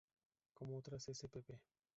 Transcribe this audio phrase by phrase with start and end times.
[0.55, 1.59] Como otras spp.